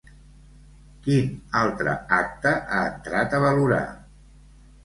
Quin 1.07 1.27
altre 1.59 1.95
acte 2.21 2.57
ha 2.57 2.83
entrat 2.93 3.37
a 3.37 3.43
valorar? 3.47 3.87